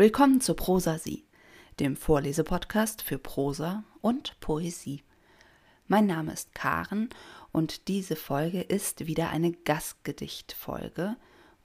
Willkommen 0.00 0.40
zu 0.40 0.54
Prosa 0.54 0.96
Sie, 0.96 1.24
dem 1.80 1.96
Vorlesepodcast 1.96 3.02
für 3.02 3.18
Prosa 3.18 3.82
und 4.00 4.38
Poesie. 4.38 5.02
Mein 5.88 6.06
Name 6.06 6.32
ist 6.32 6.54
Karen 6.54 7.08
und 7.50 7.88
diese 7.88 8.14
Folge 8.14 8.60
ist 8.60 9.08
wieder 9.08 9.30
eine 9.30 9.50
Gastgedichtfolge 9.50 11.16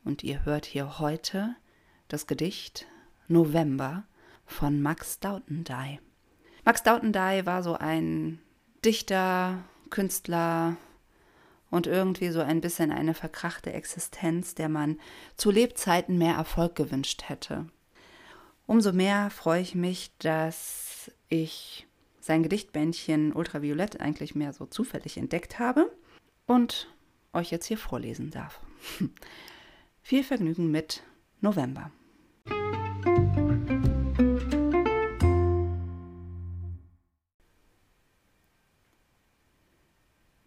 und 0.04 0.24
ihr 0.24 0.46
hört 0.46 0.66
hier 0.66 0.98
heute 0.98 1.56
das 2.08 2.26
Gedicht 2.26 2.88
November 3.28 4.06
von 4.48 4.82
Max 4.82 5.20
Dautendey. 5.20 6.00
Max 6.66 6.82
Dautendey 6.82 7.46
war 7.46 7.62
so 7.62 7.76
ein 7.76 8.40
Dichter, 8.84 9.64
Künstler 9.92 10.76
und 11.70 11.86
irgendwie 11.86 12.30
so 12.30 12.42
ein 12.42 12.62
bisschen 12.62 12.92
eine 12.92 13.14
verkrachte 13.14 13.72
Existenz, 13.74 14.56
der 14.56 14.70
man 14.70 15.00
zu 15.38 15.52
Lebzeiten 15.52 16.18
mehr 16.18 16.34
Erfolg 16.34 16.74
gewünscht 16.74 17.26
hätte. 17.30 17.68
Umso 18.66 18.94
mehr 18.94 19.30
freue 19.30 19.62
ich 19.62 19.76
mich, 19.76 20.12
dass 20.20 21.12
ich 21.28 21.88
sein 22.20 22.44
Gedichtbändchen 22.44 23.34
Ultraviolett 23.34 24.00
eigentlich 24.00 24.36
mehr 24.36 24.54
so 24.54 24.66
zufällig 24.66 25.18
entdeckt 25.18 25.60
habe 25.60 25.92
und 26.48 26.88
euch 27.34 27.52
jetzt 27.52 27.66
hier 27.66 27.78
vorlesen 27.78 28.32
darf. 28.32 28.62
Viel 30.02 30.24
Vergnügen 30.24 30.72
mit 30.72 31.04
November. 31.42 31.92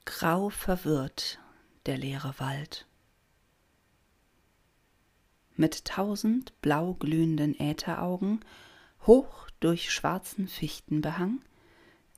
Grau 0.07 0.49
verwirrt 0.49 1.39
der 1.85 1.99
leere 1.99 2.35
Wald. 2.39 2.87
Mit 5.57 5.85
tausend 5.87 6.53
blau 6.61 6.95
glühenden 6.95 7.59
Ätheraugen, 7.59 8.41
hoch 9.07 9.49
durch 9.61 9.91
schwarzen 9.91 10.49
Fichtenbehang, 10.49 11.41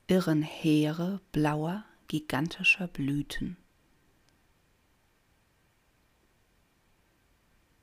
irren 0.09 0.43
Heere 0.43 1.21
blauer, 1.33 1.85
gigantischer 2.09 2.89
Blüten. 2.89 3.57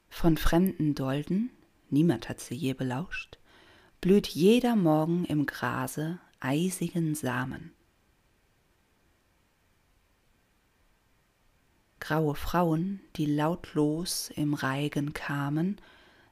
Von 0.10 0.38
fremden 0.38 0.96
Dolden, 0.96 1.52
niemand 1.90 2.30
hat 2.30 2.40
sie 2.40 2.56
je 2.56 2.74
belauscht, 2.74 3.38
blüht 4.02 4.28
jeder 4.28 4.76
Morgen 4.76 5.26
im 5.26 5.46
Grase 5.46 6.20
eisigen 6.40 7.16
Samen. 7.16 7.74
Graue 12.08 12.36
Frauen, 12.36 13.00
die 13.16 13.26
lautlos 13.26 14.30
im 14.36 14.54
Reigen 14.54 15.14
kamen, 15.14 15.82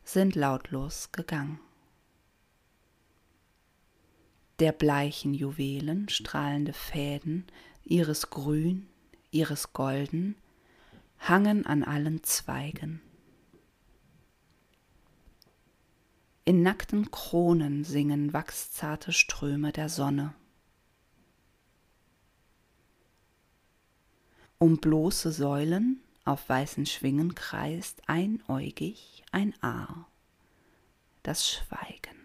sind 0.03 0.35
lautlos 0.35 1.11
gegangen. 1.11 1.59
Der 4.59 4.71
bleichen 4.71 5.33
Juwelen 5.33 6.09
strahlende 6.09 6.73
Fäden, 6.73 7.47
ihres 7.83 8.29
Grün, 8.29 8.87
ihres 9.31 9.73
Golden, 9.73 10.35
hangen 11.17 11.65
an 11.65 11.83
allen 11.83 12.21
Zweigen. 12.21 13.01
In 16.45 16.61
nackten 16.61 17.09
Kronen 17.09 17.83
singen 17.83 18.31
wachszarte 18.31 19.11
Ströme 19.11 19.71
der 19.71 19.89
Sonne. 19.89 20.35
Um 24.57 24.77
bloße 24.77 25.31
Säulen 25.31 26.01
auf 26.25 26.47
weißen 26.47 26.85
Schwingen 26.85 27.35
kreist 27.35 28.01
einäugig 28.07 29.23
ein 29.31 29.53
Aar. 29.61 30.07
Das 31.21 31.49
Schweigen. 31.49 32.23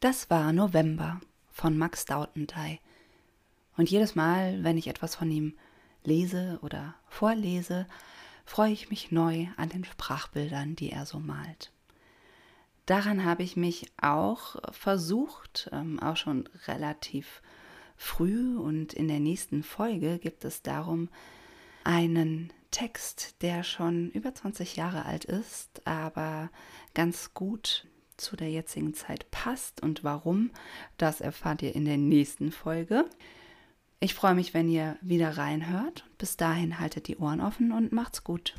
Das 0.00 0.30
war 0.30 0.52
November 0.52 1.20
von 1.50 1.76
Max 1.78 2.04
Dautentey. 2.04 2.80
Und 3.76 3.90
jedes 3.90 4.14
Mal, 4.14 4.62
wenn 4.62 4.78
ich 4.78 4.88
etwas 4.88 5.16
von 5.16 5.30
ihm 5.30 5.54
lese 6.04 6.58
oder 6.62 6.94
vorlese, 7.08 7.86
freue 8.44 8.72
ich 8.72 8.90
mich 8.90 9.10
neu 9.10 9.48
an 9.56 9.68
den 9.68 9.84
Sprachbildern, 9.84 10.76
die 10.76 10.90
er 10.90 11.06
so 11.06 11.18
malt. 11.18 11.72
Daran 12.86 13.24
habe 13.24 13.42
ich 13.42 13.56
mich 13.56 13.86
auch 14.00 14.56
versucht, 14.72 15.68
ähm, 15.72 15.98
auch 16.00 16.16
schon 16.16 16.48
relativ 16.66 17.42
früh 17.96 18.56
und 18.56 18.92
in 18.92 19.08
der 19.08 19.20
nächsten 19.20 19.62
Folge 19.62 20.18
gibt 20.18 20.44
es 20.44 20.62
darum 20.62 21.08
einen 21.82 22.52
Text, 22.70 23.42
der 23.42 23.64
schon 23.64 24.10
über 24.10 24.34
20 24.34 24.76
Jahre 24.76 25.04
alt 25.04 25.24
ist, 25.24 25.86
aber 25.86 26.50
ganz 26.94 27.32
gut 27.34 27.86
zu 28.16 28.36
der 28.36 28.50
jetzigen 28.50 28.94
Zeit 28.94 29.30
passt 29.30 29.82
und 29.82 30.04
warum, 30.04 30.50
das 30.96 31.20
erfahrt 31.20 31.62
ihr 31.62 31.74
in 31.74 31.84
der 31.84 31.98
nächsten 31.98 32.52
Folge. 32.52 33.04
Ich 33.98 34.14
freue 34.14 34.34
mich, 34.34 34.54
wenn 34.54 34.68
ihr 34.68 34.96
wieder 35.00 35.36
reinhört. 35.36 36.04
Bis 36.18 36.36
dahin 36.36 36.78
haltet 36.78 37.08
die 37.08 37.16
Ohren 37.16 37.40
offen 37.40 37.72
und 37.72 37.92
macht's 37.92 38.24
gut. 38.24 38.54